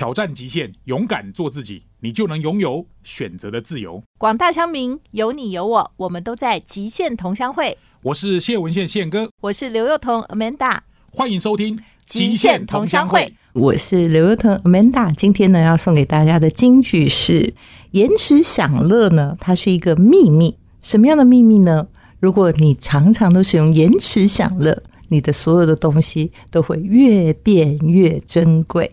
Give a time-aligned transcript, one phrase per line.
[0.00, 4.02] 挑战极限，勇敢做自己，你就能拥有选择的自由。
[4.16, 7.76] 广大乡民，有你有我，我们都在极限同乡会。
[8.04, 10.78] 我是谢文宪宪哥，我是刘幼彤 Amanda，
[11.12, 11.76] 欢迎收听
[12.06, 13.20] 《极限同乡会》。
[13.52, 17.52] 我是刘幼彤 Amanda，今天呢要送给大家的金句是：
[17.90, 20.56] 延迟享乐呢，它是一个秘密。
[20.82, 21.88] 什么样的秘密呢？
[22.20, 28.90] 如果你常常都使用延迟享乐，你的所有的东西都会越变越珍贵。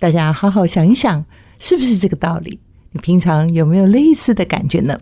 [0.00, 1.24] 大家好好想一想，
[1.58, 2.60] 是不是这个道理？
[2.92, 5.00] 你平常有没有类似的感觉呢？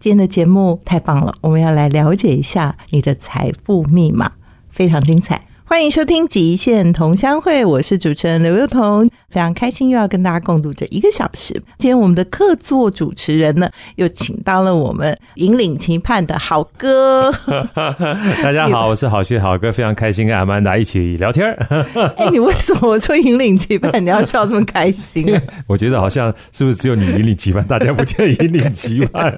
[0.00, 4.32] 今天的节目太棒了，我们要来了解一下你的财富密码，
[4.70, 5.38] 非常精彩。
[5.70, 11.52] 欢迎收听《极限同乡会》，我是主持人刘幼彤，非常开心又要跟大家共度这一个小时。
[11.76, 17.30] 今天我们的客座主持人呢，又请到了我们引领期盼的好哥。
[18.42, 21.46] 大家好， 我是好趣好哥，非常开心跟阿曼达一起聊天
[22.16, 25.42] 哎，你为什么我说引领期盼，你要笑这么开心啊？
[25.66, 29.36] 我觉得好像是不是只有你引领期盼，大家不见引领期盼。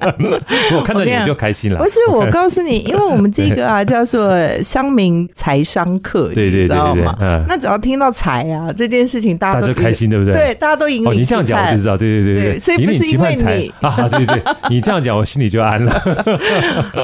[0.77, 1.79] 我看到你就开心了。
[1.79, 6.20] 不是，我告诉你，因为我们这个啊叫做乡民财商课。
[6.29, 10.33] 对对对对，嗯，那只要听到财啊这件事情，大家都开心，对不对？
[10.33, 11.11] 对，大家都引领。
[11.11, 15.93] 哦，你这样讲我就知道，对对对对，所以不是因为你啊，对对， 你这样讲我心里就安了。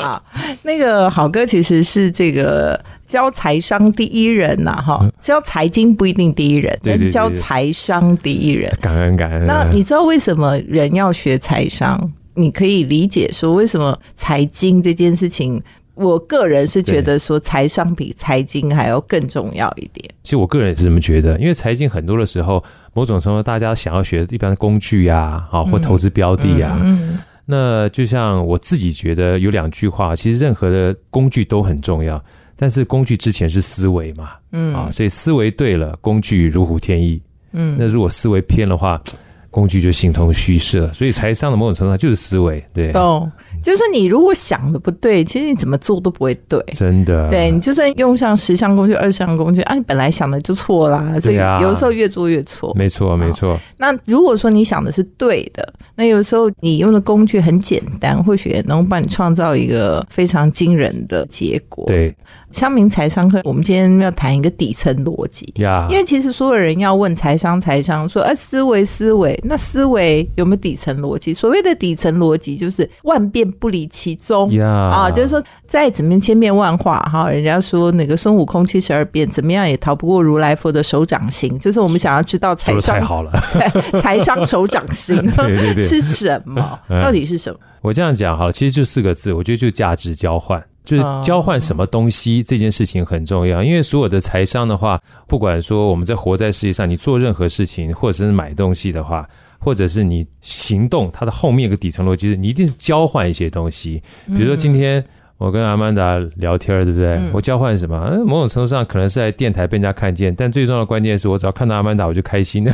[0.00, 0.22] 啊，
[0.62, 9.46] 那个好哥其实是这个教财商第一人呐，哈，教财经不一定第一人，但教财商第一人，感恩感恩。
[9.46, 12.12] 那你知道为什么人要学财商？
[12.38, 15.62] 你可以理解说，为什么财经这件事情？
[15.96, 20.08] 我个人是觉得说财商比财经还要更重要一点。
[20.22, 26.78] 其实我个人也是这么觉得，因为财经很多的时候，某种程度大家想要学一般的工具呀，啊，或投资标的呀。
[26.82, 27.18] 嗯。
[27.46, 32.22] 那就像我自己觉得有两句话，其实任何的工具都很重要，
[32.56, 34.32] 但是工具之前是思维嘛。
[34.52, 34.74] 嗯。
[34.74, 37.22] 啊，所以思维对了，工具如虎添翼。
[37.52, 37.76] 嗯。
[37.78, 39.00] 那如果思维偏的话，
[39.48, 40.92] 工具就形同虚设。
[40.92, 42.92] 所以财商的某种程度上就是思维，对。
[42.92, 43.30] 懂。
[43.66, 46.64] 就是你如果想的不对，其实你怎么做都不会对。
[46.72, 51.18] 真的，对你就算用上十项工具、二十项工具，啊，你本来想的就错啦。
[51.20, 52.72] 所以有时候越做越错。
[52.76, 53.58] 没错，没错。
[53.76, 61.84] 那如果说你想的是对的，那有时候你用的工具很简单，或许也能帮你创造一个非常惊人的结果。
[61.88, 62.14] 对。
[62.52, 65.52] 乡民财商课，我们今天要谈一个底层逻辑。
[65.56, 71.34] 呀，因为其实所有人要问财商，财商说，呃，思维，思维，那思维有没有底层逻辑？
[71.34, 74.52] 所谓的底层逻辑，就是万变不离其宗。
[74.52, 81.58] 呀，啊，就是说，再怎么千变万化，哈，人家说那个孙悟空七十二变，怎么样也逃不过如来佛的手掌心。
[81.58, 83.32] 就是我们想要知道财商太好了，
[84.00, 86.78] 财商手掌心， 对对对，是什么？
[87.02, 87.58] 到底是什么？
[87.82, 90.62] 我这样讲哈，其实就四个字，我觉得就价值交换。
[90.84, 99.28] 就是交换什么东西这件事情很重要，因为所有的财商的话，不管说我们在活在世界上，你做任何事情，或者是买东西的话，
[99.66, 104.00] 或者是你行动，它的后面一个底层逻辑是，你一定是交换一些东西。
[104.26, 105.04] 比如说今天。
[105.38, 107.20] 我跟阿曼达聊天，对不对？
[107.32, 108.18] 我交换什么？
[108.24, 112.66] 某种程度上可能是在电台被人家看见，但最重要的关键是我只要看到阿曼达，我就开心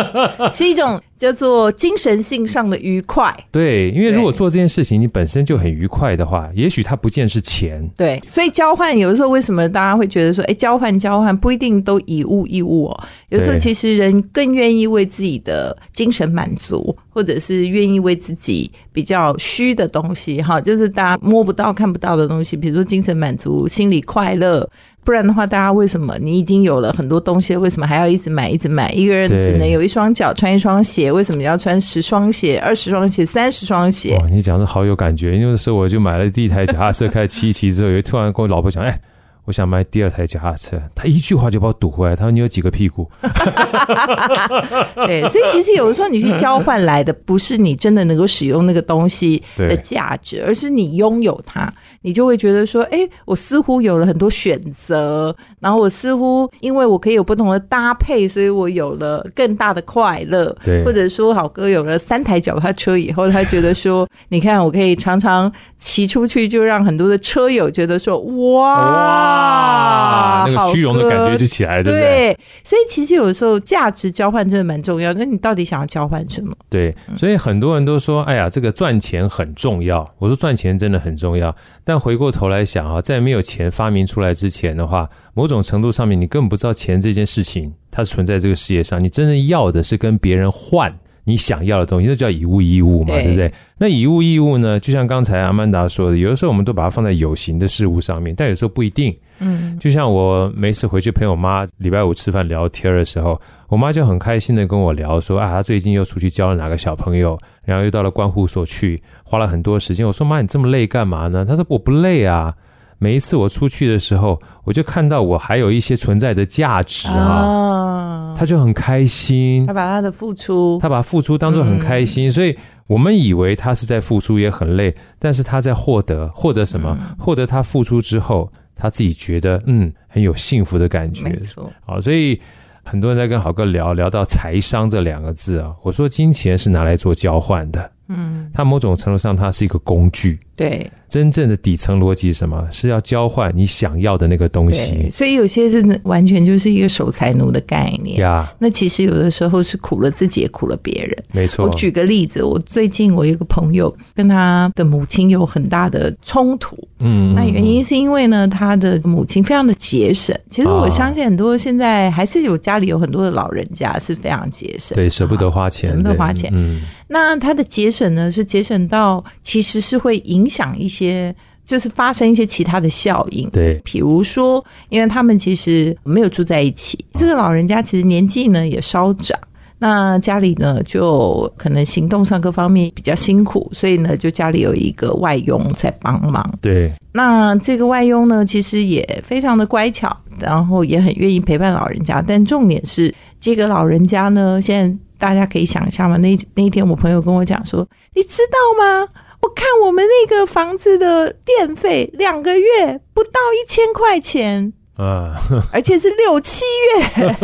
[0.52, 3.34] 是一种叫做精神性上的愉快。
[3.50, 7.82] 对，因为如果做这件事情你本身就很愉快的话，也许它不见是钱。
[7.96, 13.04] 对，所以交换有的时候为什么大家会觉得说，哎，交换交换不一定都以物易物哦。
[13.30, 22.10] 有时候其实人更愿意为自己的精神满足，或者是愿意为自己比较虚的东西，哈，就是大家摸不到、看不到。
[22.20, 24.68] 的东西，比如说精神满足、心理快乐，
[25.04, 28.90] 不然的话，大家为什么你已经有了很多东西，为什么还要一直买、一直买？
[28.90, 34.16] 一个人只能有一双脚，穿一双鞋，为什么要穿十双鞋、二十双鞋、三十双鞋？
[34.20, 38.98] 哇你讲的好有感觉，因为那时候我就买了第一台脚踏车，开七期之后，突然跟我老婆讲，哎。
[39.46, 42.14] 我想买第二台脚踏车，他一句话就把我堵回来。
[42.14, 43.10] 他说：“你有几个屁股？”
[45.06, 51.68] 对，所以其实有的时候你去交换来的不是你真的能够使用那个东西的价值，而是你拥有它，
[52.02, 72.38] 你就会觉得说：“哎，我似乎有了很多选择，然后我似乎因为我可以有不同的搭配，所以我有了更大的快乐。”对，或者说好哥有了三台脚踏车以后，他觉得说：“你看，我可以常常骑出去，就让很多的车友觉得说：哇。”啊，那个虚荣的感觉就起来了，对不对？
[72.64, 75.12] 所以其实有时候价值交换真的蛮重要。
[75.14, 76.54] 那你到底想要交换什么？
[76.68, 81.54] 对，所以很多人都说：“哎呀，这个赚钱很重要。”我说：“赚钱真的很重要。”
[81.84, 89.02] 但回过头来想啊，在没有钱发明出来之前的话，某种程度上面，你根本不知道钱这件事情它存在这个世界上。
[89.02, 90.98] 你真正要的是跟别人换。
[91.30, 93.52] 你想要的东西，这叫以物易物嘛，对对不对？
[93.78, 99.16] 那以物易物呢，就像刚才阿曼达说的，有的时候我们都把它放在有形的事物上面，但有时候不一定。
[99.38, 110.06] 嗯，就像我每次回去陪我妈礼拜五吃饭聊天的时候，我妈就很开心的跟我聊说啊，她最近又出去交了哪个小朋友，然后又到了关护所去，花了很多时间。
[110.06, 111.44] 我说妈，你这么累干嘛呢？
[111.46, 112.54] 她说我不累啊。
[113.02, 119.72] 每一次我出去的时候，我就看到我还有一些存在的价值啊，啊她就很开心他。
[119.72, 122.54] 把他的付出，他把付出当做很开心，所以
[122.86, 126.94] 我们以为他是在付出也很累，但是他在获得，获得什么？
[127.18, 131.24] 获得他付出之后，他自己觉得嗯很有幸福的感觉。
[131.24, 132.38] 没错，好，所以
[132.84, 140.90] 很多人在跟好哥聊聊到财商这两个字啊，我说金钱是拿来做交换的，嗯，它某种程度上它是一个工具，对。
[141.08, 142.64] 真正的底层逻辑是什么？
[142.70, 145.10] 是要交换你想要的那个东，西。
[145.10, 148.20] 所以有些是完全就是一个守财奴的概念。
[148.20, 151.16] 呀，那其实有的时候是苦了自己，也苦了别人。
[151.32, 151.64] 没错。
[151.66, 160.32] 我，举个例子，我最近我有一个朋友跟他的母亲有很大的冲突，嗯那原因是因为呢，他的母亲非常的节省。
[160.48, 160.90] 其实我啊。
[160.90, 166.52] 相信很多现在还是有家里有很多的老人家是非常节省，对舍不得花钱，舍不得花钱。
[166.54, 171.34] 嗯，那它的节省呢，是节省到其实是会影响一些，
[171.66, 173.50] 就是发生一些其他的效应。
[173.50, 179.36] 对，比如说，因为他们其实没有住在一起，这个老人家其实年纪呢也稍长，
[179.80, 186.48] 那家里呢就可能行动上各方面比较辛苦，所以呢就家里有一个外佣在帮忙。
[186.60, 192.22] 对，那这个外佣呢，其实也非常的乖巧，然后也很愿意陪伴老人家。
[192.24, 199.06] 但重点是，这个老人家呢，现在大家可以想象嘛，那那一天我朋友跟我讲说，你知道吗？
[199.42, 203.30] 我看我们那个房子的电费两个月不到
[203.62, 205.32] 一千块钱，啊，
[205.72, 206.62] 而且是六七
[206.96, 207.36] 月，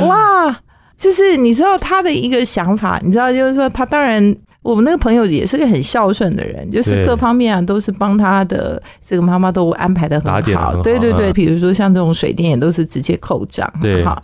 [0.06, 0.60] 哇！
[0.96, 14.20] 就是你知道他的一个想法，你知道，就是说他当然，我们那个朋友也是个很孝顺的人，就是各方面啊都是帮他的这个妈妈都安排的很好，对对对，嗯比如说像这种水电也都是直接扣账，对哈。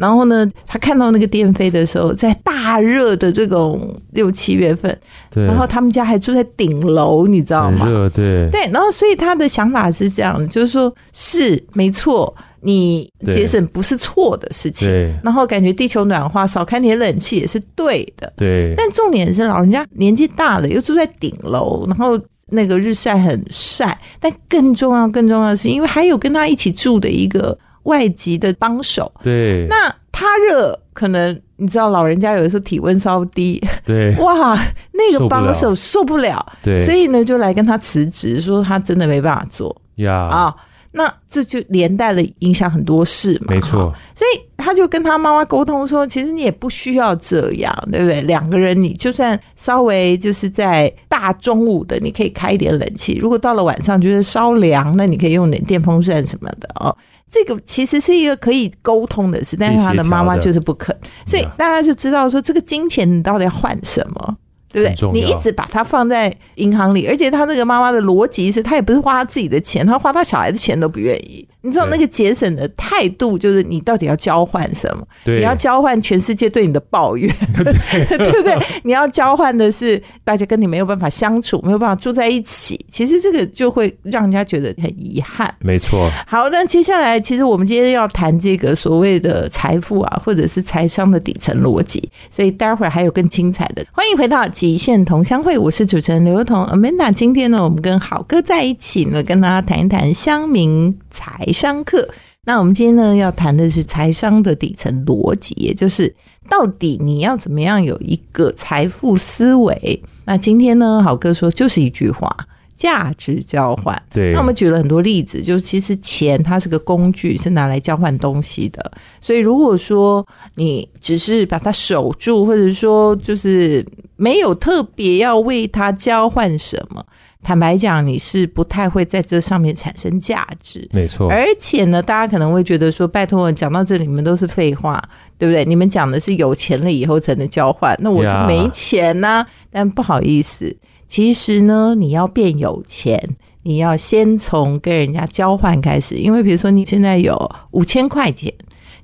[0.00, 4.98] 然后呢，他看到那个电费的时候，在大热的这种六七月份，
[5.30, 7.84] 对，然后他们家还住在顶楼，你知道吗？
[7.84, 22.18] 很热，对，对，然后所以他的想法是这样，就是说是没错，你对节省不是错的事情，对，然后感觉地球暖化少开点冷气也是对的，对，但重点是老人家年纪大了，又住在顶楼，然后
[22.52, 27.56] 那个日晒很晒，但更重要更重要的是，因为还有跟他一起住的一个
[27.90, 31.38] 外籍的帮手，对，那他热可能。
[31.62, 34.58] 你知道老人家有的时候体温稍低，对， 哇，
[34.92, 39.76] 那个帮手受不了，对，所以呢就来跟他辞职，说他真的没办法做。
[39.96, 40.56] 呀，啊，
[40.92, 43.46] 那这就连带了影响很多事嘛。
[43.54, 48.20] 没错，，所以他就跟他妈妈沟通说，其实你也不需要这样，对不对？
[48.22, 56.96] 两个人你就算稍微就是在大中午的，你可以开一点冷气；如果到了晚上觉得稍凉，那你可以用点电风扇什么的哦。
[57.30, 64.36] 这个其实是一个可以沟通的事，但是他的妈妈就是不肯，所以大家就知道说，这个金钱你到底要换什么？
[64.72, 65.10] 对不对？
[65.12, 71.46] 你一直把它放在银行里，而且他那个妈妈的逻辑是，他也不是花他自己的钱，他花他小孩的钱都不愿意。
[71.62, 75.06] 你知道那个节省的态度，就是你到底要交换什么？
[75.26, 78.56] 你要交换全世界对你的抱怨， 对不对？
[78.82, 82.78] 你要交换的是大家跟你没有办法相处，没有办法住在一起。
[82.90, 85.52] 其实这个就会让人家觉得很遗憾。
[85.60, 93.84] 没错，好，那接下来其实我们今天要谈这个所谓的财富啊，或者是财商的底层逻辑，所以待会儿还有更精彩的。
[93.92, 97.12] 欢迎回到极限同乡会，我是主持人刘彤 Amanda。
[97.12, 102.08] 今天呢，我们跟好哥在一起呢，跟大家谈一谈乡民财商课。
[102.44, 106.14] 那我们今天呢要谈的是财商的底层逻辑，也就是
[106.48, 110.02] 到底你要怎么样有一个财富思维。
[110.24, 112.34] 那今天呢，好哥说就是一句话：
[112.76, 114.00] 价值交换。
[114.12, 118.90] 对，那我们举了很多例子，就其实钱它是个工具，是拿来交换东西的。
[119.20, 123.84] 所以如果说你只是把它守住，或者说就是
[124.16, 127.04] 没有特别要为它交换什么，
[127.42, 130.88] 坦白讲，你是不太会在这上面产生价值。
[130.92, 135.02] 没错，而且呢，大家可能会觉得说，拜托，我讲到这里，你们都是废话，
[135.38, 135.64] 对不对？
[135.64, 140.76] 你们讲的是有钱了以后才能交换，那我就没钱呐、但不好意思，
[141.08, 143.18] 其实呢，你要变有钱，
[143.62, 146.16] 你要先从跟人家交换开始。
[146.16, 148.52] 因为比如说你现在有五千块钱，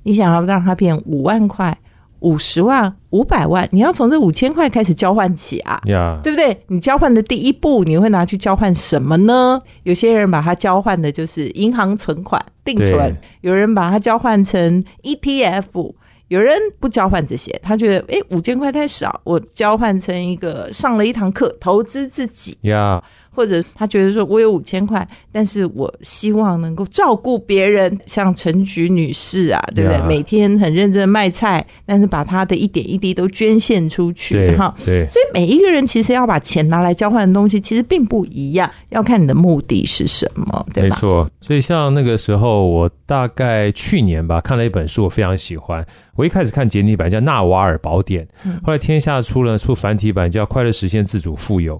[0.03, 1.75] 你想要让它变五万块、
[2.19, 5.79] 五十万、五百万，你要从这五千块开始交换起啊。
[5.85, 6.63] 呀，对不对？
[6.67, 9.61] 你交换的第一步，你会拿去交换什么呢？
[9.83, 15.93] 有些人把它交换的就是银行存款定存，有人把它交换成 ETF，
[16.27, 22.57] 有人不交换这些，他觉得诶五千块太少，我交换成一个上了一堂课，投资自己。
[22.61, 23.01] 呀，
[23.37, 34.73] 或者他觉得说，我有五千块，但是我希望能够照顾别人，像陈菊女士啊，对不对 Yeah 每天很认真卖菜，但是把她的一点一滴都捐献出去，哈。
[34.83, 40.89] 对所以每一个人其实要把钱拿来交换的东西，其实并不一样，要看你的目的是什么，对吧？
[40.89, 45.85] 没错，所以像那个时候，我大概去年吧，看了一本书，我非常喜欢。
[46.15, 51.75] 我一开始看简体版叫《纳瓦尔宝典》，嗯后来天下出了出繁体版叫《快乐实现自主富有》。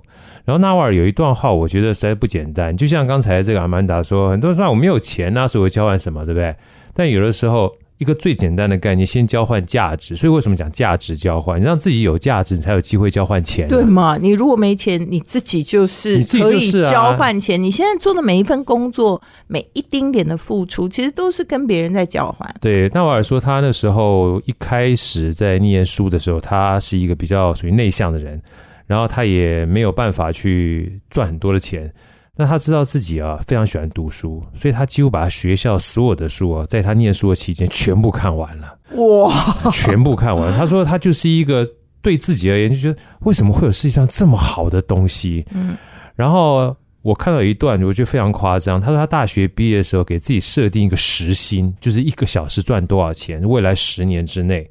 [0.46, 2.76] 然后纳瓦尔有一段话，我觉得实在不简单。
[2.76, 6.56] 就像刚才这个阿曼达说，很多人说啊我没有钱啊，所以我交换什么，对不对？
[6.94, 10.16] 但有的时候，一个最简单的概念，先交换价值。
[10.16, 11.60] 所以为什么讲价值交换？
[11.60, 13.70] 你让自己有价值，你才有机会交换钱、啊。
[13.70, 14.18] 对嘛？
[14.18, 17.62] 你如果没钱，你自己就是你自己可以就是啊交换钱。
[17.62, 22.52] 你现在做的每一份工作，每一丁点的付出，其实都是跟别人在交换。
[22.60, 28.40] 对，纳瓦尔说他那时候一开始在念书的时候，他是一个比较属于内向的人，
[28.88, 31.94] 然后他也没有办法去赚很多的钱。
[32.40, 40.56] 那他知道自己啊非常喜欢读书，所以他几乎把学校所有的书啊，在他念书的期间全部看完了，哇，全部看完。
[40.56, 41.68] 他说他就是一个
[42.00, 45.44] 对自己而言就觉得为什么会有世界上这么好的东西？
[45.52, 45.76] 嗯，
[46.16, 48.80] 然后我看到一段，我觉得非常夸张。
[48.80, 54.70] 他说他大学毕业的时候给自己设定一个时薪，就是一个小时赚多少钱，未来十年之内。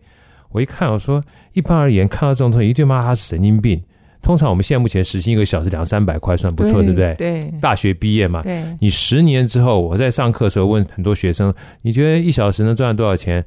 [0.51, 1.21] 我一看，我说
[1.53, 3.83] 一般而言，看到这种东西一定骂他是神经病。
[4.27, 7.15] 通常我们现在目前时薪一个小时两三百块算不错，对不对？
[7.15, 13.45] 对大学毕业嘛，对，你十年之后，我在上课的时候问很多学生，你觉得一小时能赚多少钱？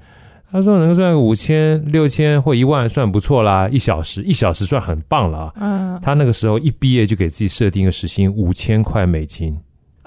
[0.50, 3.68] 他说能赚个五千、六千或一万，算不错啦。
[3.70, 5.54] 一小时，一小时算很棒了啊。
[5.60, 9.60] 嗯，他那个时候一毕业就给自己设定一个时薪五千块美金，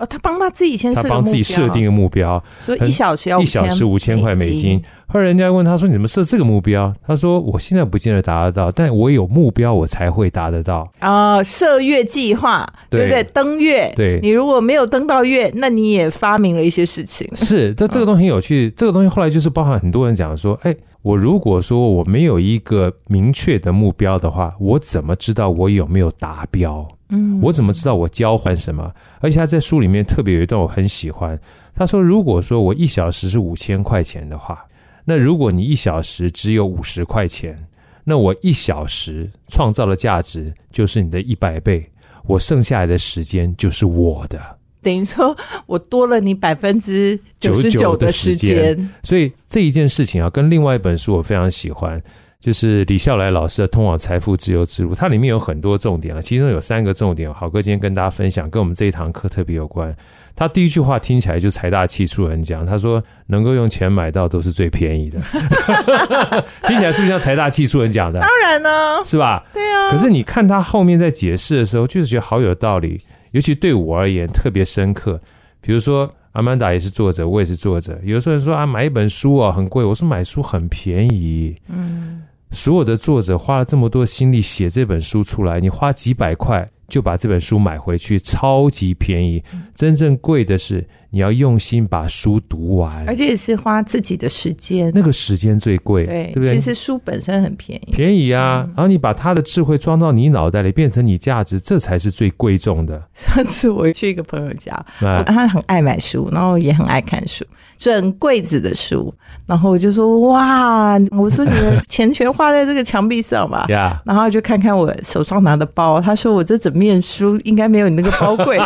[0.02, 4.82] 哦，他帮他自己先设个他帮自己设定一个目标，说一小时要一小时五千块美金。
[5.06, 10.90] 后来人家问他说：“你怎么设这个目标？”他说：“我现在不见得达得到，但我有目标，我才会达得到。
[10.98, 13.22] 啊，射月计划，对不对？
[13.24, 17.28] 登月，对你如果没有登到月，那你也发明了一些事情。
[17.36, 18.72] 是，这这个东西很有趣。
[18.74, 26.86] 这个东西后来就是包含很多人讲说：“哎，我如果说我没有一个明确的目标的话，我怎么知道我有没有达标？
[27.08, 28.94] 嗯，我怎么知道我交换什么？
[29.20, 31.38] 而且他在书里面特别有一段我很喜欢，
[31.74, 34.64] 他说：如果说我一小时是五千块钱的话，
[35.04, 37.66] 那如果你一小时只有五十块钱，
[38.04, 41.90] 那我一小时创造的价值就是你的一百倍，
[42.26, 44.58] 我剩下来的时间就是我的。
[44.82, 45.36] 等于说
[45.66, 48.90] 我多了你百分之九十九的时间。
[49.02, 52.00] 所以这一件事情啊，跟另外一本书我非常喜欢，
[52.40, 59.94] 就是李笑来老师的《通往财富自由之路》，它里面有很多重点啊，其中有三个重点，好哥今天跟大家分享，跟我们这一堂课特别有关。
[60.34, 65.20] 他第一句话听起来就财大气粗很讲，他说能够用钱买到都是最便宜的，
[66.66, 68.18] 听起来是不是像财大气粗人讲的？
[68.18, 68.70] 当然呢，
[69.04, 69.44] 是吧？
[69.52, 69.90] 对啊。
[69.90, 75.20] 可是你看他后面在解释的时候，就是觉得好有道理，尤其对我而言特别深刻。
[75.60, 78.00] 比如说，阿曼达也是作者，我也是作者。
[78.02, 81.54] 有的时候人说啊，买一本书啊很贵，我说买书很便宜。
[81.68, 89.42] 嗯，所有的作者花了这么多心力写这本书出来，你花几百块就把这本书买回去，超级便宜。
[89.74, 94.90] 真正贵的是你要用心把书读完而，且也是花自己的时间。
[94.94, 96.54] 那个时间最贵，对，对不对？
[96.54, 97.92] 其实书本身很便宜。
[97.92, 103.02] 便宜啊，然后你把他的智慧装到你脑袋里，变成你价值，这才是最贵重的。
[103.12, 107.44] 上次我去一个朋友家，那他很爱买书，然后也很爱看书，
[107.76, 109.14] 整柜子的书。
[109.44, 113.66] 然后我就说：“哇，我说你的钱全花在这个墙壁上吧。
[113.70, 118.58] ”呀，然后就看看我手上拿的包，他说我这整面书应该没有你那个包贵，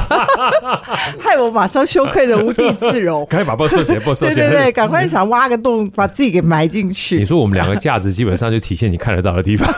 [1.19, 3.25] 害我马上羞愧的无地自容。
[3.31, 4.35] 赶紧把包收起来，包收起来。
[4.35, 7.25] 对对对，赶快想挖个洞把自己给埋进去你。
[7.25, 9.73] 说我们两个价值基本上就体现你看得到的地方。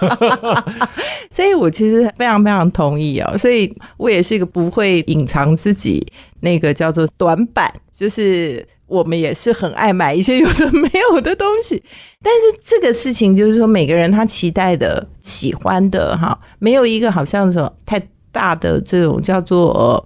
[1.31, 6.05] 所以我其实非常非常同意哦，所以我也是一个不会隐藏自己
[6.41, 11.83] 那个叫做短板，就是我们也是很爱买一些有的没有的东西。
[12.23, 19.69] 但是这个事情就是说，每个人他期待的、喜欢的哈，没有一个好像什么太大的这种叫做。
[19.71, 20.05] 呃，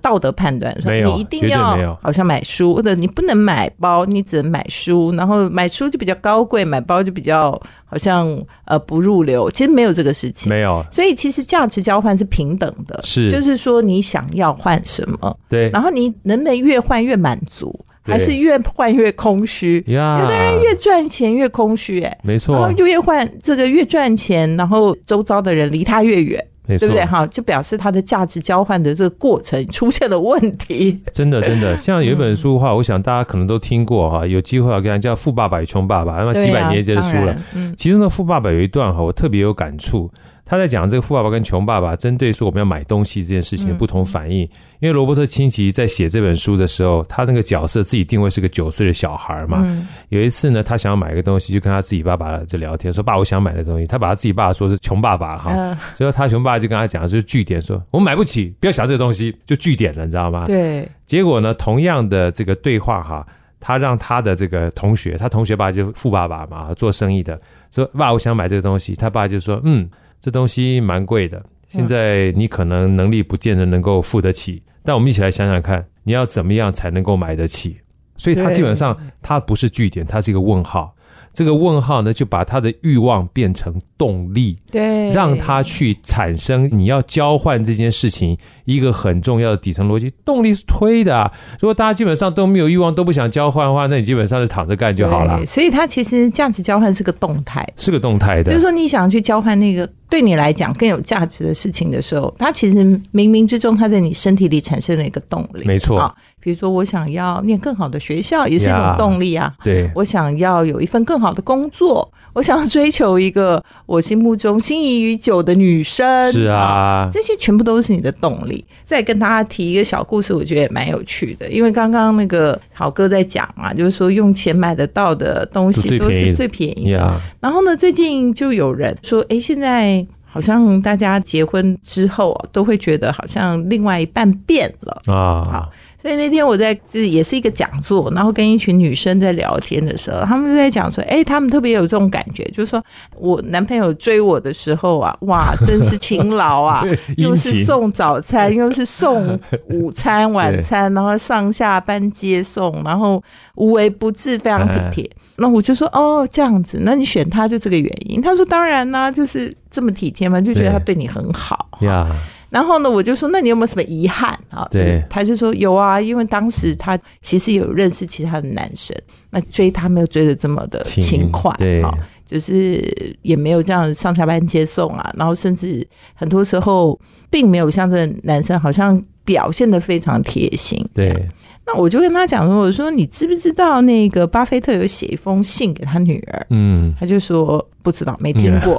[0.00, 7.50] 道德判断说你一定要好像买书，或者你不能买包，你只能买书，然后买书就比较高贵，买包就比较
[7.84, 8.28] 好像
[8.66, 9.50] 呃不入流。
[9.50, 13.30] 其实没有这个事情，没有，所以其实价值交换是平等的，是。
[13.30, 15.70] 就是说你想要换什么，对。
[15.70, 19.82] 然后你能不能越换越满足，还是越换越空虚？
[19.88, 22.54] 呀，有的人越赚钱越空虚、哎，没错。
[22.54, 27.04] 然后，就越换这个越赚钱，然后周遭的人离他越远，对不对？
[27.04, 31.02] 哈，就表示它的价值交换的这个过程出现了问题。
[31.12, 37.38] 真的真的，像有一本书的话，我想大家可能都听过哈，有机会要跟他叫《富爸爸与穷爸爸》，那么几百年前的书了啊。
[37.54, 40.10] 嗯，其中的富爸爸有一段哈，我特别有感触。
[40.52, 44.40] 他在讲这个富爸爸跟穷爸爸针对说我们要买东西这件事情的不同反应。
[44.80, 49.62] 因为罗伯特清崎在写这本书的时候，他那个角色自己定位是个九岁的小孩嘛。
[49.62, 60.44] 嗯有一次呢，他想要买个东西，就跟他自己爸爸就聊天，说：“爸，我想买的东西。”他把他自己爸爸说是穷爸爸哈，嗯最后他穷爸爸就跟他讲，就是据点说：“我买不起，不要想这个东西。”就据点了，你知道吗？
[60.44, 63.26] 对，结果呢，同样的这个对话哈，
[63.58, 67.40] 他让他的这个同学，他同学爸就富爸爸嘛，做生意的，
[67.74, 68.94] 说爸，我想买这个东西。
[68.94, 69.88] 他爸就说，嗯，
[70.22, 77.78] 这东西蛮贵的，现在你可能能力不见得能够付得起，但我们一起来想想看，你要怎么样才能够买得起？
[78.16, 80.94] 所以它基本上它不是据点，它是一个问号。
[81.34, 88.36] 这个问号呢，就把他的欲望变成动力，对，让他去产生你要交换这件事情
[88.66, 91.32] 一个很重要的底层逻辑，动力是推的啊。
[91.58, 97.66] 如果大家基本上都没有欲望，都不想交换的话，那你基本上是躺着干就好了，所以它其实价值交换是个动态。
[97.78, 98.60] 是个动态的就是。
[98.60, 105.64] 说，你想去交换那个对你来讲更有价值的事情的时候，它其实冥冥之中，它在你身体里产生了一个动力。
[105.64, 109.50] 没错啊，比如说我想要念更好的学校，也是一种呀动力啊。
[109.64, 116.30] 对，我想要有一份更好的工作，我想要追求一个我心目中心仪已久的女生。
[116.30, 118.62] 是啊，这些全部都是你的动力。
[118.84, 126.98] 再跟大家提一个小故事，我觉得也蛮有趣的，因为刚刚那个好哥在讲嘛，就是说用钱买得到的东西都是最便宜的。
[126.98, 130.01] 呀，然后呢，最近就有人说，哎，现在
[130.32, 135.02] 好像大家结婚之后啊，都会觉得好像另外一半变了。
[135.12, 135.68] 啊，
[136.02, 142.84] 所以那天我在就是也是一个讲座，然后跟一群女生在聊天的时候，他们就在讲说，哎、他们特别有这种感觉，就是说
[143.16, 146.82] 我男朋友追我的时候啊， 哇，真是勤劳啊，
[147.16, 153.22] 又是送早餐，又是送午餐、晚餐， 然后上下班接送，然后
[153.54, 155.10] 无微不至，非常体贴。
[155.36, 158.20] 那我就说哦，这样子，那你选他就这个原因。
[158.20, 161.68] 他说当然啦、就是这么体贴嘛，就觉得他对你很好。
[161.80, 162.06] 呀，
[162.52, 164.68] 然后呢，我就说，那你有没有什么遗憾啊？
[164.70, 168.94] 对就是他就说有啊，因为当时他其实有认识其他的男生，
[169.30, 171.90] 那追他没有追的这么的勤勤快，对啊，
[172.26, 180.86] 就是也没有这样上下班接送啊，然后甚至很多时候并没有像这个男生好像表现的非常贴心。
[180.92, 181.26] 对，
[181.64, 186.46] 那我就跟他讲说，我说你知不知道那个巴菲特有写一封信给他女儿？
[186.50, 188.74] 嗯，他就说不知道，没听过。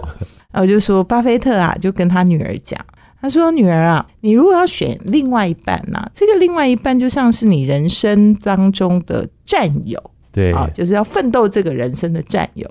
[0.51, 2.79] 然后我就说巴菲特啊，就跟他女儿讲，
[3.23, 9.97] 他说女儿啊，你如果要选另外一半呐、这个另外一半就像是你人生当中的战友
[10.29, 12.69] 对，啊，就是要奋斗这个人生的战友。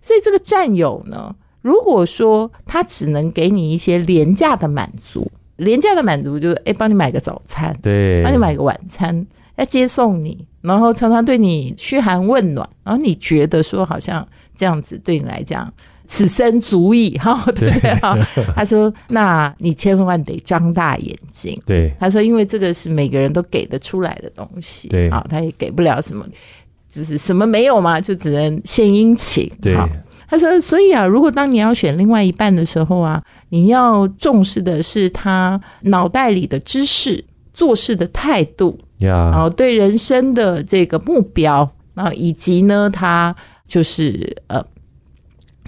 [0.00, 15.72] 所以这个战友呢，如果说他只能给你一些廉价的满足，廉价的满足就是哎，帮你买个早餐，对，帮你买个晚餐，要接送你，然后常常对你嘘寒问暖，然后你觉得说好像这样子对你来讲。
[16.12, 17.94] 此生足矣， 哈，对不对。
[18.00, 18.14] 哈？
[18.54, 21.58] 他说：“那你千万得张大眼睛。
[21.64, 25.08] 对，他说：“因为这个是每个人都给得出来的东西，对。
[25.08, 26.22] 啊，他也给不了什么，
[26.92, 29.50] 就是什么没有嘛，就只能献殷勤。
[29.62, 29.88] 对，好。
[30.28, 43.34] 他说：“所以啊，如果当你要选另外一半的时候啊，你要重视的是他脑袋里的知识、做事的态度，然，后对人生的这个目标，然后以及呢，他
[43.66, 44.62] 就是呃，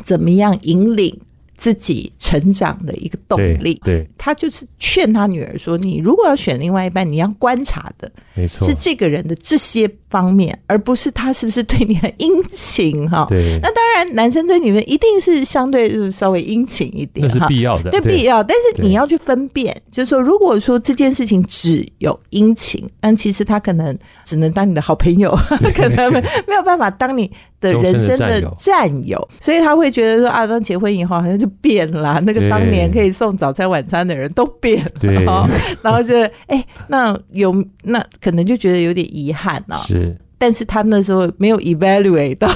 [0.02, 1.18] 怎么样引领
[1.56, 3.80] 自己成长的一个动对力。
[3.84, 13.26] 对，他就是劝他女儿说：“你如果要选另外一半，你要观察的没错是，这个人的这些方面，而不是他是不是对你很殷勤哈。
[13.28, 17.48] 对，那当然，男生追女人一定是相对就是稍微殷勤一点那是哈。
[17.48, 25.36] 必要的，对必要，但是你要去分辨，就是说，如果说这件事情只有殷勤，但其实他可能只能当你的好朋友，
[25.74, 35.48] 可能没没有办法当你的人生的战友，所以他会觉得说啊，当结婚以后好像就变了，那个当年可以送早餐晚餐的人都变了，哦
[35.82, 36.14] 然后就
[36.46, 40.03] 哎，那有那可能就觉得有点遗憾啊，是，
[40.38, 42.48] 但是他那时候没有 evaluate 到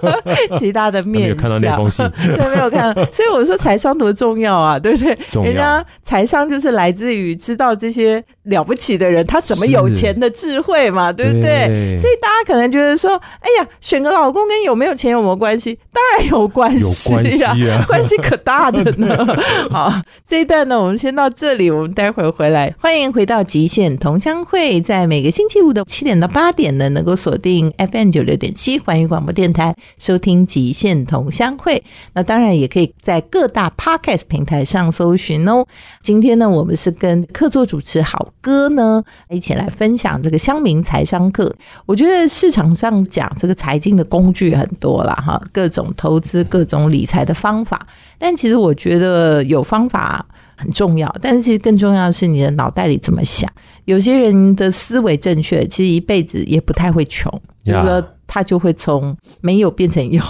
[0.58, 5.18] 其他的他没面有看到那相封信，对，没有看到，所以我说财商多重要啊，对不对？
[5.30, 11.66] 重要人家财商就是来自于知道这些了不起的人他怎么有钱的智慧嘛，对不对？
[11.68, 15.78] 对所以大家可能觉得说，哎呀，选个老公跟有没有钱有没有关系？
[15.92, 19.26] 当然有关有系关系啊 关系可大的呢。
[19.70, 19.92] 好，
[20.26, 22.74] 这一段呢，我们先到这里，我们待会儿回来。
[22.80, 31.82] 欢迎回到极限同乡会，在每个星期五的七点到八点呢，能够锁定 FM 九六点七环宇广播电台，收听极限同乡会。
[32.14, 35.66] 那当然也可以在各大 Podcast 平台上搜寻哦。
[36.00, 41.52] 今天呢，我们是跟客座主持好哥呢一起来分享这个乡民财商课。
[41.84, 47.84] 我觉得市场上讲这个财经的工具很多了哈，各种投资、各种理财的方法，
[48.16, 50.24] 但其实我觉得有方法。
[50.58, 53.50] 很重要，但是其实更重要的是你的脑袋里怎么想。
[53.84, 57.32] 有些人的思维正确，其实一辈子也不太会穷，
[57.64, 58.04] 就是说。
[58.28, 60.22] 他就会从没有变成有，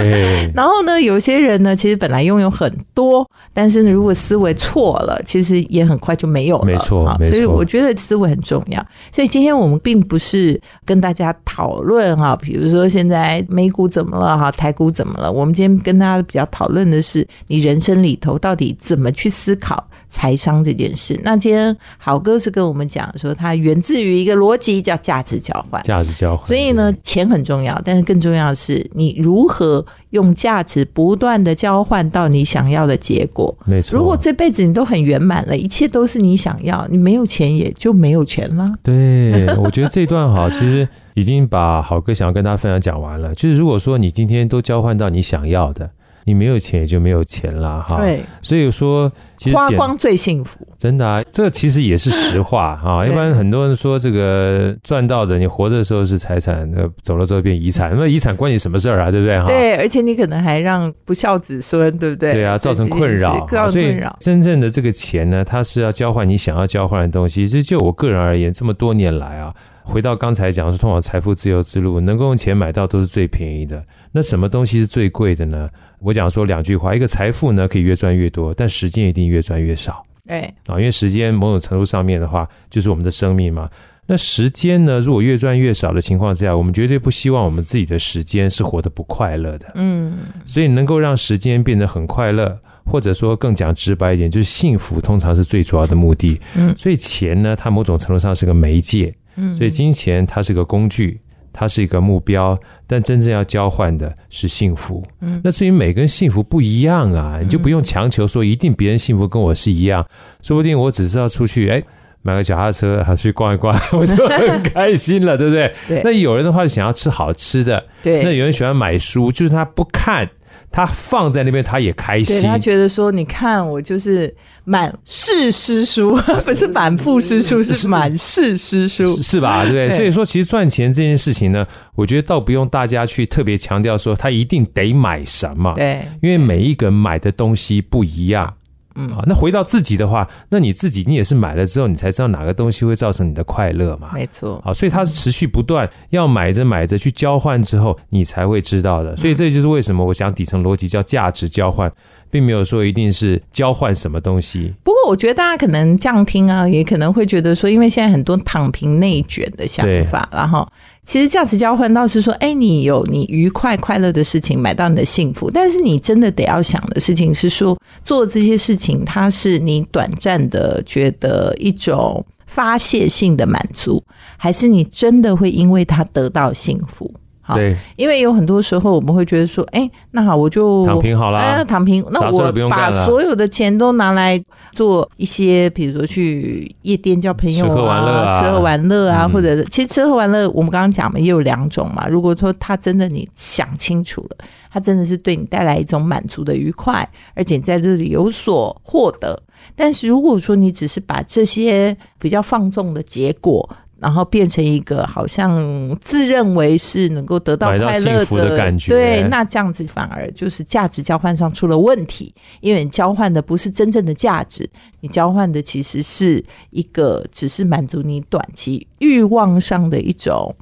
[0.56, 6.64] 然后呢，有些人呢，其实本来拥有很多，但是呢，如果思维错了，其实也很快就没有了。
[6.64, 8.84] 没错，所以我觉得思维很重要。
[9.12, 15.30] 所以今天我们并不是跟大家讨论哈，比如说现在美股怎么了哈，台股怎么了？
[15.30, 21.20] 我们今天跟大家比较讨论的是，你人生里头到底怎么去思考财商这件事。
[21.24, 25.82] 那今天好哥是跟我们讲说，它源自于一个逻辑，叫价值交换。
[25.82, 26.46] 价值交换。
[26.46, 27.42] 所以呢，钱很。
[27.42, 33.52] 重要，但是更重要的是，你如何用价值不断的交换到你想要的结果。
[33.64, 38.64] 没错，如果这辈子你都很圆满了，一切都是你想要，你没有钱也就没有钱了。
[38.80, 43.34] 对，我觉得这段哈，其实已经把好哥想要跟大家分享讲完了。
[43.34, 45.90] 就是如果说你今天都交换到你想要的。
[46.24, 49.10] 你没有钱也就没有钱了哈，对，所以说
[49.42, 53.04] 其实花光最幸福，真的啊，这其实也是实 话啊。
[53.04, 59.10] 一般很多人说这个赚到的，你活着的时候是财产，那走了之后变遗产，那遗产关你什么事儿啊？
[59.10, 59.46] 对不对哈？
[59.48, 62.34] 对，而且你可能还让不孝子孙，对不对？
[62.34, 67.48] 对啊，造成困扰，所以真正的这个钱呢，它是要交换你想要交换的东西。
[67.48, 69.52] 其实就我个人而言，这么多年来啊。
[69.84, 73.82] 回到刚才讲，是通往财富自由之路，能够用钱买到都是最便宜的。
[74.12, 75.68] 那什么东西是最贵的呢？
[75.98, 80.04] 我讲说两句话：一个财富呢可以越赚越多，但时间一定越赚越少。
[80.26, 83.68] 对啊，因为时间某种程度上面的话，就是我们的生命嘛。
[84.06, 89.72] 那时间呢，如果越赚越少的情况之下，我们绝对不希望我们自己的时间是活得不快乐的。
[89.74, 96.40] 嗯，所以能够让时间变得很快乐，或者说更讲直白一点，就是幸福，通常是最主要的目的。
[96.56, 99.14] 嗯，所以钱呢，它某种程度上是个媒介。
[99.34, 101.18] 嗯所以金钱它是个工具，
[101.52, 105.04] 它是一个目标，但真正要交换的是幸福。
[105.20, 110.06] 嗯，那至于每个人幸福不一样啊，你就不用强求说一定别人幸福跟我是一样，
[110.42, 111.82] 说不定我只是要出去哎
[112.22, 115.74] 买个脚踏车，还去逛一逛， 我就很开心了，对不对？
[115.88, 116.02] 对。
[116.04, 118.22] 那有人的话想要吃好吃的，对。
[118.22, 120.28] 那有人喜欢买书，就是他不看。
[120.70, 122.42] 他放在那边，他也开心。
[122.42, 124.34] 他觉得说：“你看，我就是
[124.64, 129.64] 满是诗书， 不是满腹诗书，是满是诗书，是吧？
[129.64, 129.96] 对不对？
[129.96, 138.54] 所以说，其实赚钱这件事情呢，我觉得倒不用大家去特别强调说他一定得买什么，对，因为每一个人买的东西不一样。”
[138.94, 144.10] 嗯啊，那回到自己的话，那你自己你也是买了之后，你才知道哪个东西会造成你的快乐嘛？
[144.14, 144.62] 没错。
[144.64, 149.16] 啊，所以它是持续不断要买着买着去交换之后，你才会知道的。
[149.16, 151.92] 所以这就是为什么我想底层逻辑叫价值交换。
[152.32, 154.72] 并没有说一定是交换什么东西。
[154.82, 160.66] 不过，我觉得大家可能这样听啊，也可能会觉得说，因为现在很多躺平内卷的想法，然后
[161.04, 165.50] 其实价值交换倒是说，哎，你有你愉快快乐的事情，买到你的幸福。
[165.50, 174.02] 但是你真的得要想的事情是说，做这些事情，它是你短暂的觉得一种发泄性的满足，
[174.38, 177.12] 还是你真的会因为它得到幸福？
[177.54, 182.04] 对，因为有很多时候我们会觉得说，哎，那好，我就躺平好了，躺平。
[182.10, 192.06] 那我把所有的钱都拿来做一些，比如说去夜店交朋友啊，吃喝玩乐啊，或者其实吃喝玩乐，我们刚刚讲嘛，也有两种嘛。
[192.06, 194.36] 如果说他真的你想清楚了，
[194.70, 199.36] 他真的是对你带来一种满足的愉快，而且在这里有所获得。
[199.76, 203.68] 但是如果说你只是把这些比较放纵的结果，
[204.02, 220.52] 然后变成一个好像自认为是能够得到快乐的感觉，对，那这样子反而就是价值交换上出了问题，因为你交换的不是真正的价值，你交换的其实是一个只是满足你短期欲望上的一种。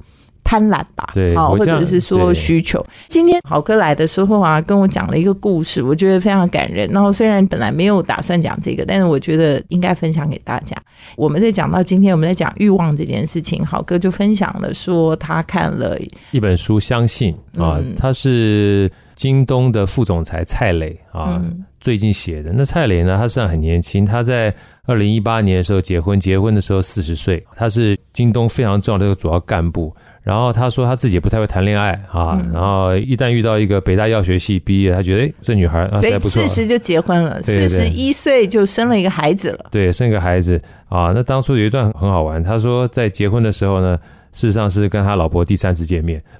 [0.51, 2.85] 贪婪吧，对，好，或者是说需求。
[3.07, 6.89] 今天好哥来的时候啊，跟我讲了一个故事，我觉得非常感人。
[6.89, 10.75] 然后虽然本来没有打算讲这个，但是我觉得应该分享给大家。
[11.15, 15.97] 我们在讲到今天，我们在讲欲望这件事情，好哥就分享了说他看了
[16.31, 21.41] 一本书，相信啊，他是京东的副总裁蔡磊啊，
[21.79, 22.51] 最近写的。
[22.53, 24.53] 那蔡磊呢，他实际上很年轻，他在
[24.85, 29.95] 二零一八年的时候结婚，结婚的时候四十岁，他是京东非常重要的一个主要干部。
[30.23, 41.11] 然后他说他自己也不太会谈恋爱啊，然后一旦遇到一个北大药学系毕业，他觉得哎这女孩啊还不错，四十就结婚了，四十一岁就生了一个孩子了，对，生一个孩子啊。
[41.15, 43.97] 那当初有一段很好玩，他说在结婚的时候呢，
[44.31, 46.21] 事实上是跟他老婆第三次见面。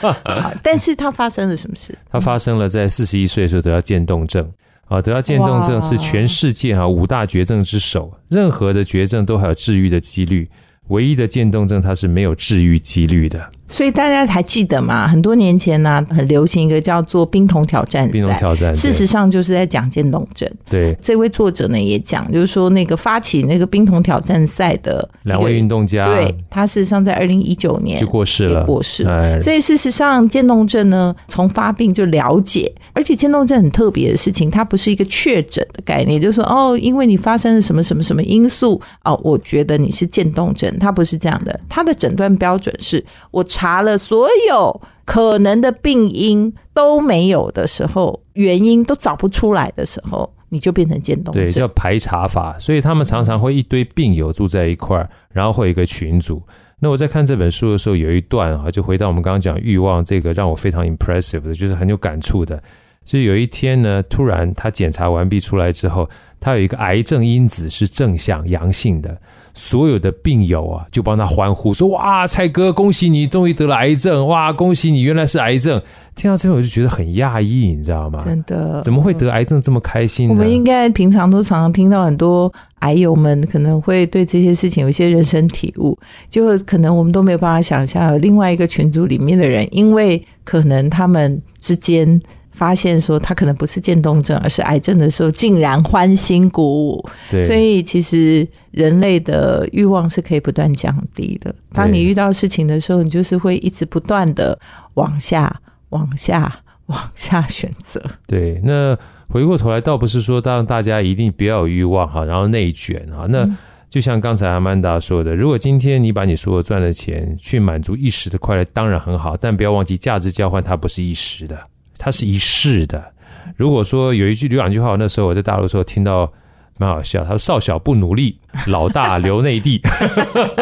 [0.00, 1.94] 好但是他发生了什么事？
[2.10, 4.50] 他发生了在四十一岁的时候得到渐冻症。
[4.86, 10.46] 啊，得到渐冻症是全世界啊五大绝症之首，任何的绝症都还有治愈的几率，
[10.88, 13.50] 唯一的渐冻症它是没有治愈几率的。
[13.66, 15.08] 所以大家还记得吗？
[15.08, 18.12] 很多年前呢、很流行一个叫做冰桶挑战赛。
[18.12, 20.48] 冰桶挑战，事实上就是在讲渐冻症。
[20.70, 29.04] 对这位作者呢也讲，就是说那个发起那个冰桶挑战赛的两位运动家，对他事实上在二零一九年就过世了，也过世
[29.40, 41.58] 所以事实上，渐冻症呢，从发病就了解，而且渐冻症很特别的事情，它不是一个确诊的概念，就是说哦，因为你发生了什么什么什么因素哦，我觉得你是渐冻症，它不是这样的。
[41.68, 52.58] 它的诊断标准是我查了所有可能的病因都没有的时候，原因都找不出来的时候，你就变成渐冻对，叫排查法。
[52.58, 56.42] 所以他们常常会一堆病友住在一块儿，然后会有一个群组。
[56.80, 62.60] 那我在看这本书的时候，有一段啊，就回到我们刚刚讲欲望这个，让我非常 impressive 的，就是很有感触的。
[63.04, 66.08] 就有一天呢，突然他检查完毕出来之后，
[66.40, 69.18] 他有一个癌症因子是正向阳性的，
[69.52, 74.26] 所有的病友啊就帮他欢呼说：“哇，蔡哥，恭喜你终于得了癌症！
[74.26, 75.80] 哇，恭喜你原来是癌症！”
[76.16, 78.20] 听到这边我就觉得很讶异，你知道吗？
[78.24, 80.34] 真的怎么会得癌症这么开心呢？
[80.34, 85.98] 我们应该平常都常常听到很多癌友们可能会对这些事情有一些人生体悟，
[86.30, 92.20] 就可能我们都没有办法想象，另外一个群组里面的人，因为可能他们之间
[92.54, 97.04] 发现说他可能不是渐冻症，而是癌症的时候，竟然欢欣鼓舞。
[97.30, 101.52] 对，所以其实人类的欲望是可以不断降低的。
[101.72, 104.56] 当你遇到事情的时候，你就是会一直不断的
[104.94, 108.00] 往下、往下、往下选择。
[108.26, 108.96] 对，那
[109.28, 113.26] 回过头来，倒不是说让大家一定不要有欲望哈，然后内卷哈。
[113.28, 113.48] 那
[113.90, 121.60] 就像刚才阿曼达说的，如果今天你把你所有赚的钱去满足一时的快乐，当然很好，但不要忘记价值交换它不是一时的，
[122.04, 123.12] 它是一世的。
[123.56, 126.30] 如果说有一句有两句话，那时候我在大陆的时候听到。
[126.76, 128.36] 蛮好笑，他说：“少小不努力，
[128.66, 129.80] 老大留内地。”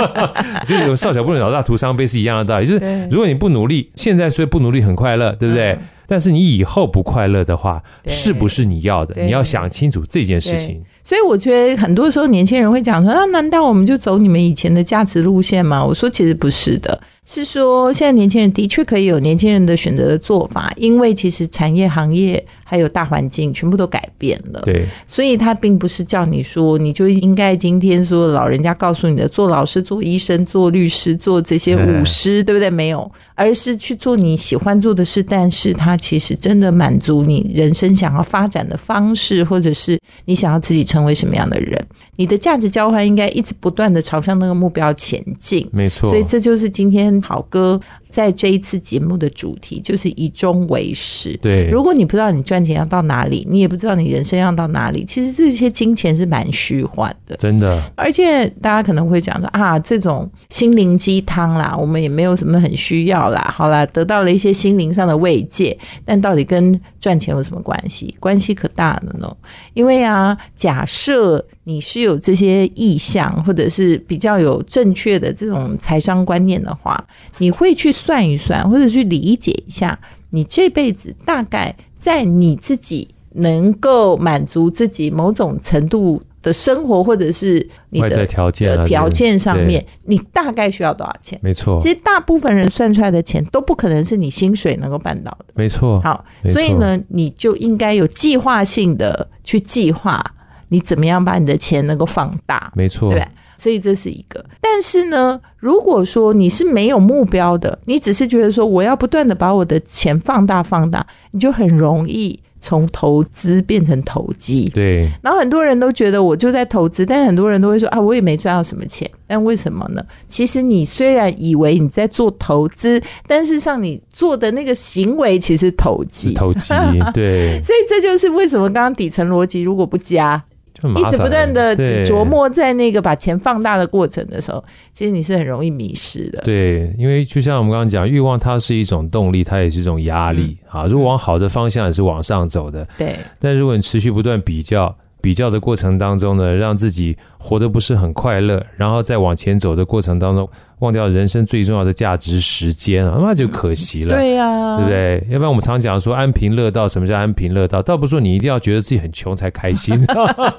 [0.69, 2.67] 就是有少小不努力，老大徒伤悲是一样的道理。
[2.67, 5.75] 就是如果你不努力，现在虽然不努力很快乐，对不对？
[6.07, 9.23] 但是你以后不快乐的话，是不是你要的？
[9.23, 10.83] 你要想清楚这件事情。
[11.03, 24.61] 所以我觉得很多时候年轻人会讲说：“那难道我们就走你们以前的价值路线吗？”我说其实不是的，是说现在年轻人的确可以有年轻人的选择的做法，因为其实产业、行业还有大环境全部都改变了。
[24.65, 32.69] 对所以他并不是叫你说你就应该今天说老人家告诉你的做老师、做医生、做律师、做这些舞师，对不对？
[32.69, 41.87] 没有，而是去做你喜欢做的事，但是它其实真的满足你人生想要发展的方式，或者是你想要自己成为什么样的人。
[42.17, 45.67] 你的价值交换应该一直不断的朝向那个目标前进。
[45.73, 46.11] 没错。
[46.11, 47.81] 所以这就是今天好歌
[48.13, 51.35] 在这一次节目的主题，就是以终为始。
[51.41, 57.35] 对，如果你不知道你赚钱要到哪里，你也不知道你人生要到哪里，其实这些金钱是蛮虚幻的。
[57.37, 63.51] 真的而且大家可能会讲说啊，这种心灵鸡汤啦，我们也没有什么很需要啦。
[63.51, 68.15] 好啦，得到了一些心灵上的慰藉，但到底跟赚钱有什么关系？
[68.21, 69.35] 关系可大了呢。
[69.73, 77.03] 因为啊，假设你是有这些意向，或者是比较有正确的这种财商观念的话，
[77.39, 79.99] 你会去算一算，或者去理解一下，
[80.31, 91.39] 你这辈子大概在你自己能够满足自己某种程度的生活，或者是你的条件啊条件上面，你大概需要多少钱？
[91.43, 95.47] 没错其，实大部分人算出来的钱都不可能是你薪水能够办到的。
[95.55, 96.01] 没错。
[96.01, 100.21] 好，所以呢，你就应该有计划性的去计划
[100.69, 102.73] 你怎么样把你的钱能够放大。
[102.75, 103.33] 没错对不，对？
[103.63, 104.45] 所以这是一个。
[104.61, 114.69] 但是呢，如果说你是没有目标的，你只是觉得说我要不断的把我的钱放大放大，你就很容易从投资变成投机。
[114.75, 119.09] 对然后很多人都觉得我就在投资，但是很多人都会说啊，我也没赚到什么钱。
[119.29, 120.05] 但为什么呢？
[120.27, 126.35] 其实你虽然以为你在做投资，但事实上你做的那个行为其实投机。
[126.35, 126.75] 投机，
[127.15, 130.43] 对， 所以这就是为什么刚刚底层逻辑如果不加，
[130.91, 136.41] 一直不断的只琢磨在那个把钱放大的过程的时候，其实你是很容易迷失的。
[136.43, 140.87] 对，因为就像我们刚刚讲，欲望它是一种动力，它也是一种压力嗯啊。
[140.87, 150.47] 如果往好的方向也是往上走的，对但如果你持续不断比较，比较的过程当中呢，让自己活得不是很快乐，然后在往前走的过程当中，
[150.81, 154.17] 忘掉人生最重要的价值时间啊，那就可惜了。
[154.17, 155.27] 对呀、对不对？
[155.31, 157.81] 要不然我们常讲说安贫乐道，什么叫安贫乐道？
[157.81, 159.97] 倒不是说你一定要觉得自己很穷才开心，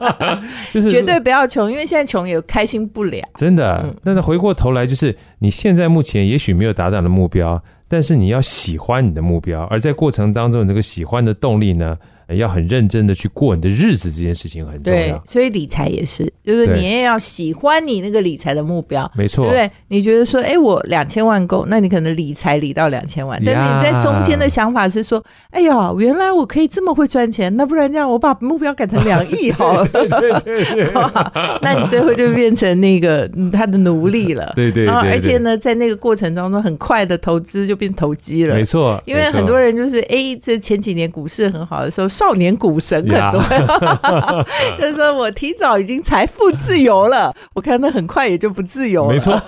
[0.71, 3.21] 就是绝对不要穷，因为现在穷也开心不了。
[3.36, 3.93] 真的。
[4.04, 11.97] 但是回过头来，就是你现在目前也许没有达到你的目标，但是你要喜欢你的目标，而在过程当中，你这个喜欢的动力呢，
[12.30, 15.24] 要很认真的去过你的日子，这件事情很重对要，。
[15.26, 19.10] 所以理财也是，就是你也要喜欢你那个理财的目标。
[19.16, 19.72] 没错，对不对？
[19.90, 30.08] 你觉得说，哎，我两千万够，那你可能理财理到两千万，但是你在中间的想法是说，哎呀，原来我可以这么会赚钱，那不然这样，我把目标改成两亿 好了，对
[30.42, 30.92] 对对
[31.62, 34.52] 那你最后就变成那个嗯他的奴隶了。
[34.56, 38.64] 对对然后对对，而且呢，在那个过程当中，很快的投资就变投机了没。
[38.64, 43.41] 错，因为很多人就是哎，这前几年股市很好的时候，少年股神很多，
[44.80, 49.13] 就是说我提早已经财富自由了， 我看他很快也就不自由了。
[49.13, 49.41] 没错，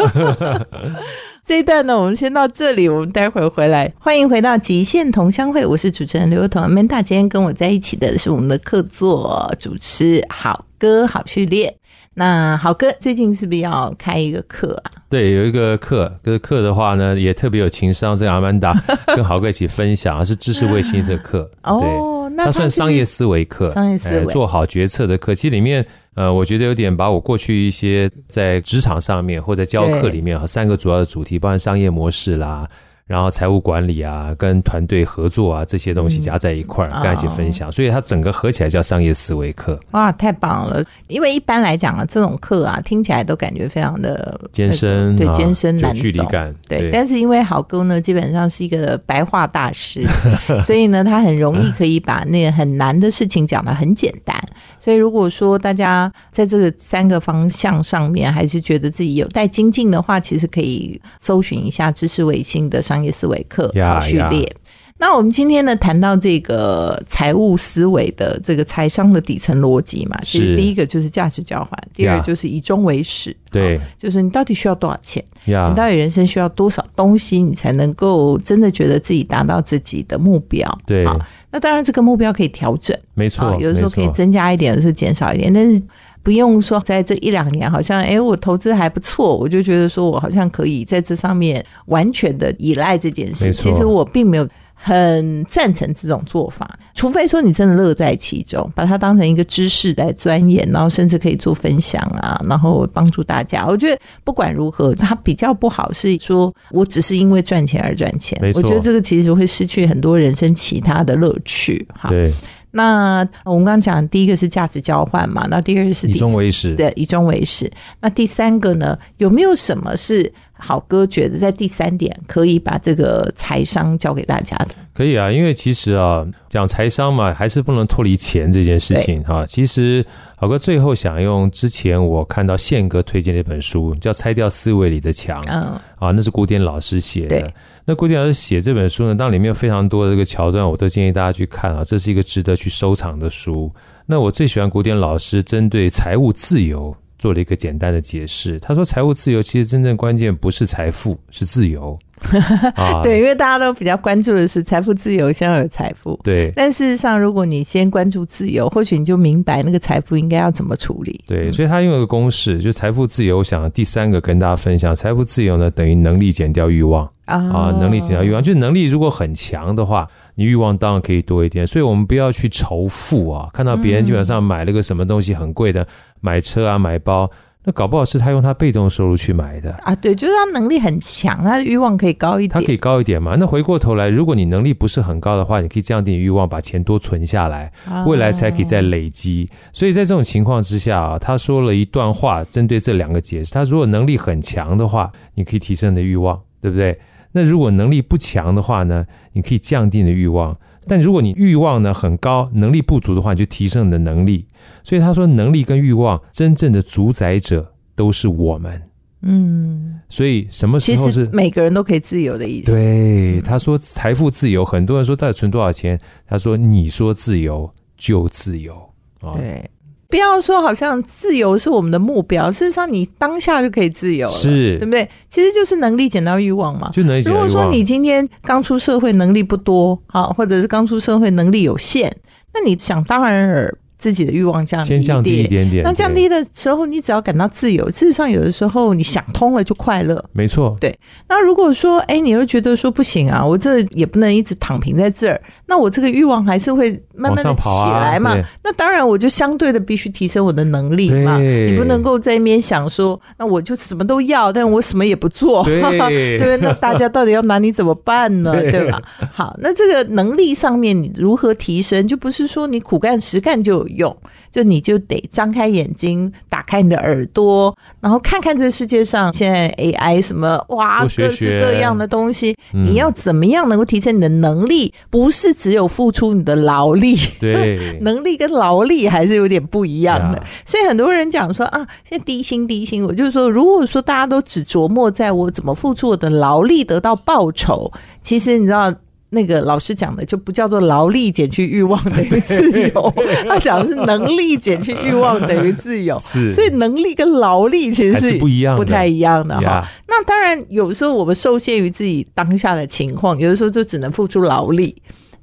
[1.45, 3.93] 这一段呢，我们先到这里，我们待会儿回来。
[3.99, 6.63] 欢迎回到极限同乡会，我是主持人刘彤。
[6.67, 11.77] Manda 今天跟我在一起的是我们的客座主持好歌好序列。
[12.17, 14.91] 那好哥最近是不是要开一个课啊？
[15.09, 18.73] 对，有一个课，这个课的话呢，也特别有情商，这个阿曼达
[19.07, 25.33] 跟豪哥一起分享，是知识卫星的课，哦，那它算商业思维课，商业思维呃做好决策的课。
[25.33, 32.67] 其实里面，呃，我觉得有点把我过去一些在职场上面或者教课里面和三个主要的主题，包含商业模式啦。
[33.07, 40.83] 然后财务管理啊，跟团队合作啊，这些东西加在一块儿，嗯跟一起分享，所以它整个合起来叫商业思维课，哇，太棒了！
[41.07, 46.27] 因为一般来讲啊，这种课啊，听起来都感觉非常的艰深，对啊艰深难有距离懂。
[46.29, 50.03] 感，对，但是因为好哥呢，基本上是一个白话大师，
[50.59, 54.35] 所以呢，他很容易可以把那个很难的事情讲得很简单。
[54.79, 64.49] 所以如果说大家在这个三个方向上面还是觉得自己有待精进的话，其实可以搜寻一下知识卫星的商业思维课序列。
[64.97, 75.21] 那我们今天呢，谈到这个财务思维的这个财商的底层逻辑嘛，其实是第一个就是价值交换，第二个就是以终为始，对好就是你到底需要多少钱。
[75.47, 80.65] 呀你，到底人生需要多少东西，你才能够真的觉得自己达到自己的目标？
[80.85, 81.19] 对好，
[81.51, 85.79] 那当然这个目标可以调整没错啊，，有的时候可以增加一点，有的时候减少一点，但是
[86.25, 93.45] 不用说在这一两年好像哎我投资还不错，我就觉得说我好像可以在这上面完全的依赖这件事。
[93.45, 94.45] 没错其实我并没有。
[94.77, 103.65] 很赞成这种做法，除非说你真的乐在其中，把它当成一个知识来钻研，然后甚至可以做分享啊，然后帮助大家。
[103.65, 111.87] 我觉得不管如何，它比较不好是说我只是因为赚钱而赚钱我觉得这个其实会失去很多人生其他的乐趣。
[111.97, 112.33] 哈，对，
[112.75, 117.71] 那我们刚刚讲第一个是价值交换嘛，那第二个是以终为始，对，以终为始。
[118.01, 124.69] 那第三个呢，有没有什么是好哥觉得在第三点可以把这个财商教给大家的？
[124.93, 130.05] 可以啊，因为其实啊，讲财商嘛，还是不能脱离钱这件事情哈、其实
[130.37, 135.61] 好哥最后想用之前我看到宪哥推荐的一本书，叫《拆掉思维里的墙》嗯，
[135.97, 137.51] 啊，那是古典老师写的。
[137.85, 143.71] 那古典老师写这本书呢，当然里面有非常多的这个桥段，我都建议大家去看啊，这是一个值得去收藏的书。
[144.05, 148.59] 那我最喜欢古典老师针对财务自由做了一个简单的解释。
[148.59, 151.97] 他说，财务自由其实真正关键不是财富，是自由
[152.75, 153.01] 啊。
[153.03, 156.19] 对，因为大家都比较关注的是财富自由，先要有财富。
[156.23, 161.23] 对但事实上，如果你先关注自由，或许你就明白那个财富应该要怎么处理。
[161.27, 163.39] 对，所以他用了个公式，就是财富自由。
[163.39, 171.65] 我想第三个跟大家分享，财富自由呢等于能力减掉欲望啊啊，能力减掉欲望，就是能力如果很强的话，你欲望当然可以多一点。
[171.65, 175.87] 所以我们不要去仇富啊，看到别人基本上买了个什么东西很贵的，
[176.21, 177.29] 买车啊买包，
[177.63, 179.71] 那搞不好是他用他被动收入去买的。
[179.83, 182.49] 啊，对，就是他能力很强，他的欲望可以高一点。
[182.49, 183.35] 他可以高一点嘛？
[183.39, 189.49] 那回过头来，如果你能力不是很高的话，你可以降低你欲望，把钱多存下来，啊未来才可以再累积。
[189.73, 193.51] 所以在这种情况之下啊，他说了一段话，针对这两个解释。
[193.51, 196.95] 他如果能力很强的话，你可以提升你的欲望，对不对？
[197.35, 200.57] 那如果能力不强的话呢，你可以降低你的欲望。
[200.87, 204.47] 但如果你欲望呢很高，能力不足的话，你就提升你的能力。
[204.83, 208.81] 所以他说，能力跟欲望真正的主宰者都是我们。
[209.23, 212.71] 嗯，所以什么时候是实每个人都可以自由的意思。
[212.71, 215.99] 对，他说财富自由，很多人说到底存多少钱？
[216.25, 218.75] 他说你说自由就自由
[219.19, 219.69] 啊，对，
[220.07, 225.07] 不要说好像自由是我们的目标，事实上你当下就可以自由了，是对不对？
[225.27, 226.89] 其实就是能力减到欲望嘛。
[226.93, 232.15] 就能如果说你今天刚出社会能力不多，好，或者是刚出社会能力有限，
[232.53, 235.83] 那你想当然尔自己的欲望降低先降低一点点。
[235.83, 237.89] 那降低的时候，你只要感到自由。
[237.89, 240.23] 事实上，有的时候你想通了就快乐。
[240.31, 240.95] 没错，对。
[241.27, 248.35] 那如果说，哎，你又觉得说不行啊，我这也不能一直躺平在这儿，那我这个欲望还是会慢慢的起来嘛。
[248.63, 251.37] 那当然，我就相对的必须提升我的能力嘛。
[251.39, 255.81] 你不能够在一边想说，那我就什么都要，但我什么也不做，对
[256.39, 256.57] 对？
[256.57, 258.51] 那大家到底要拿你怎么办呢？
[258.61, 259.01] 对吧？
[259.31, 264.17] 好，那这个能力上面你如何提升，就不是说你苦干实干就有用，
[264.51, 274.93] 就你就得张开眼睛，打开你的耳朵，然后看看这世界上现在 AI 什么哇，各式各样的东西，你要怎么样能够提升你的能力？
[275.09, 277.04] 不是只有付出你的劳力，
[277.39, 280.41] 对， 能力跟劳力还是有点不一样的。
[280.65, 287.91] 所以很多人讲说啊，现在低薪低薪，我就是说，如果说大家都只琢磨在我怎么付出我的劳力得到报酬，
[288.21, 288.93] 其实你知道。
[289.29, 292.61] 那个老师讲的就不叫做劳力减去欲望等于自
[292.93, 293.13] 由，
[293.49, 296.17] 他讲的是能力减去欲望等于自由。
[296.21, 299.85] 是，所以能力跟劳力其实是不一样、不太一样的哈。
[300.07, 304.95] 那当然，有时候我们受限于自己当下的情况，有的时候就只能付出劳力。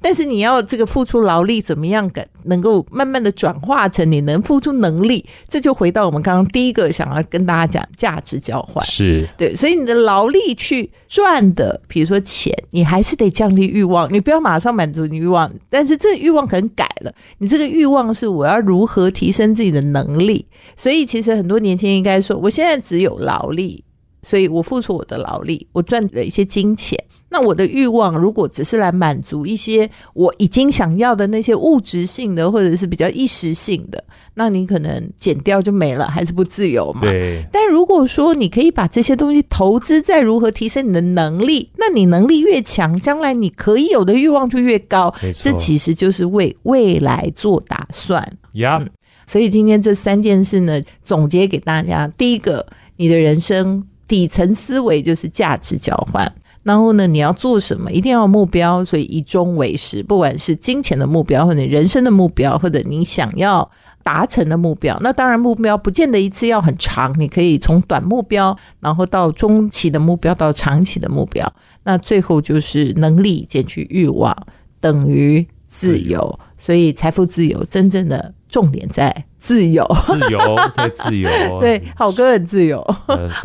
[0.03, 2.03] 但是你要这个付出劳力怎么样？
[2.13, 8.85] 能能够慢慢的转化成你能付出能力，这就回到我们刚刚第一个想要跟大家讲价值交换。
[8.85, 15.49] 是对，所以你的劳力去赚的，比如说钱，你还是得降低欲望，你不要马上满足你欲望。
[15.69, 20.45] 但是这欲望可能改了，你这个欲望是我要如何提升自己的能力。
[20.75, 23.81] 所以其实很多年轻人应该说，我现在只有劳力，
[24.21, 27.01] 所以我付出我的劳力，我赚了一些金钱。
[27.33, 34.03] 那我的欲望如果只是来满足一些我已经想要的那些物质性的，或者是比较一时性的，
[34.35, 37.01] 那你可能减掉就没了，还是不自由嘛？
[37.01, 37.43] 对。
[37.51, 45.11] 但如果说你可以把这些东西投资在如何提升你的能力，那你能力越强，将来你可以有的欲望就越高。
[45.33, 48.23] 这其实就是为未来做打算。
[48.51, 48.79] 呀，
[49.25, 52.63] 所以今天这三件事呢，总结给大家：第一个，
[52.97, 56.31] 你的人生底层思维就是价值交换。
[56.63, 57.91] 然后呢，你要做什么？
[57.91, 60.01] 一定要有目标，所以以终为始。
[60.01, 63.69] 不管是金钱的目标，或者人生的目标，或者你想要
[64.01, 71.51] 达成的目标，那当然目标不见得一次要很长，你可以从短目标，然后到中期的目标，到长期的目标。
[71.83, 74.35] 那最后就是能力减去欲望
[74.79, 79.25] 等于自由，所以财富自由真正的重点在。
[79.43, 80.39] 自由，自由，
[80.73, 81.29] 在自由。
[81.59, 82.81] 对，好哥很自由，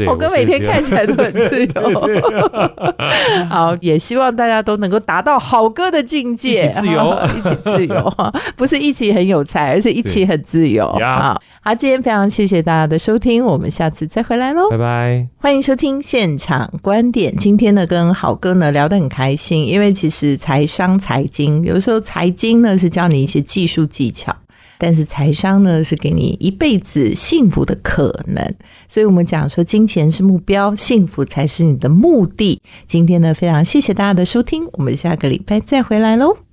[0.07, 2.01] 好哥每天看起来都很自由。
[3.51, 8.14] 好，也希望大家都能够达到好哥的境界，一起自由，一起自由，
[8.55, 10.86] 不是一起很有才，而是一起很自由。
[11.01, 15.26] 好，好，今天非常谢谢大家的收听，我们下次再回来喽，拜拜。
[15.38, 24.32] 欢迎收听现场观点，今天呢跟好哥呢聊得很开心，因为其实财商、财经，有时候财经呢是教你一些技术技巧。
[24.79, 28.55] 但是财商呢，是给你一辈子幸福的可能，
[28.89, 32.61] 所以我们讲说，金钱是目标，幸福才是你的目的。
[32.87, 36.47] 今天呢，非常谢谢大家的收听，我们下个礼拜再回来喽。